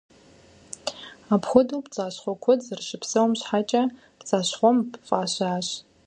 [1.33, 3.81] Апхуэдэу пцӏащхъуэ куэд зэрыщыпсэум щхьэкӏэ
[4.19, 5.67] «Пцӏащхъуэмб» фӏащащ.